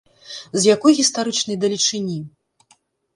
З 0.61 0.61
якой 0.75 0.93
гістарычнай 0.99 1.59
далечыні? 1.65 2.17